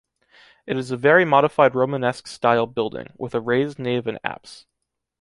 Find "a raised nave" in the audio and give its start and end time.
3.35-4.07